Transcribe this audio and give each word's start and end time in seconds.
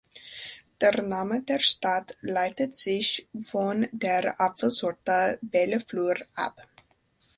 Der 0.81 0.99
Name 1.03 1.43
der 1.43 1.59
Stadt 1.59 2.17
leitet 2.21 2.73
sich 2.73 3.27
von 3.39 3.87
der 3.91 4.41
Apfelsorte 4.41 5.37
"belle 5.43 5.79
fleur" 5.79 6.15
ab. 6.33 6.67